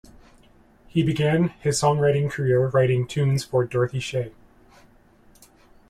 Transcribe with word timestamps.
He 0.87 1.03
began 1.03 1.49
his 1.59 1.79
songwriting 1.79 2.31
career 2.31 2.65
writing 2.69 3.05
tunes 3.07 3.43
for 3.45 3.63
Dorothy 3.65 3.99
Shay. 3.99 4.31